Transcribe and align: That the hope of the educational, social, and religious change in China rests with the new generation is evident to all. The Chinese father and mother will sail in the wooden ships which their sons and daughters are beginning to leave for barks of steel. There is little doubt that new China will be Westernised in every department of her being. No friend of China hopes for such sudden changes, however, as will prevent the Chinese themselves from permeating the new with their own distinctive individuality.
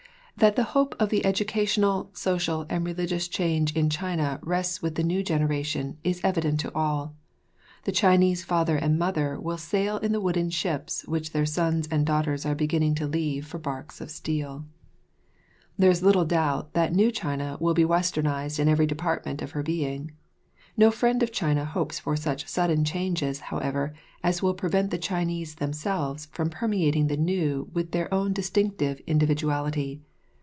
That 0.37 0.55
the 0.55 0.63
hope 0.73 0.95
of 0.99 1.09
the 1.09 1.23
educational, 1.23 2.09
social, 2.13 2.65
and 2.67 2.83
religious 2.83 3.27
change 3.27 3.75
in 3.77 3.91
China 3.91 4.39
rests 4.41 4.81
with 4.81 4.95
the 4.95 5.03
new 5.03 5.21
generation 5.21 5.97
is 6.03 6.19
evident 6.23 6.59
to 6.61 6.73
all. 6.73 7.13
The 7.83 7.91
Chinese 7.91 8.43
father 8.43 8.75
and 8.75 8.97
mother 8.97 9.39
will 9.39 9.59
sail 9.59 9.97
in 9.97 10.13
the 10.13 10.19
wooden 10.19 10.49
ships 10.49 11.05
which 11.07 11.31
their 11.31 11.45
sons 11.45 11.87
and 11.91 12.07
daughters 12.07 12.43
are 12.43 12.55
beginning 12.55 12.95
to 12.95 13.05
leave 13.07 13.45
for 13.45 13.59
barks 13.59 14.01
of 14.01 14.09
steel. 14.09 14.65
There 15.77 15.91
is 15.91 16.01
little 16.01 16.25
doubt 16.25 16.73
that 16.73 16.91
new 16.91 17.11
China 17.11 17.55
will 17.59 17.75
be 17.75 17.85
Westernised 17.85 18.59
in 18.59 18.67
every 18.67 18.87
department 18.87 19.43
of 19.43 19.51
her 19.51 19.61
being. 19.61 20.09
No 20.75 20.89
friend 20.89 21.21
of 21.21 21.31
China 21.31 21.65
hopes 21.65 21.99
for 21.99 22.15
such 22.15 22.47
sudden 22.47 22.83
changes, 22.83 23.41
however, 23.41 23.93
as 24.23 24.41
will 24.41 24.55
prevent 24.55 24.89
the 24.89 24.97
Chinese 24.97 25.53
themselves 25.55 26.25
from 26.31 26.49
permeating 26.49 27.05
the 27.09 27.17
new 27.17 27.69
with 27.75 27.91
their 27.91 28.11
own 28.11 28.33
distinctive 28.33 28.99
individuality. 29.05 30.01